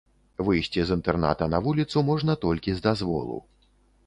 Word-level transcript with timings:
Выйсці 0.45 0.85
з 0.89 0.95
інтэрната 0.99 1.49
на 1.55 1.59
вуліцу 1.67 2.03
можна 2.09 2.37
толькі 2.47 2.77
з 2.79 2.87
дазволу. 2.89 3.37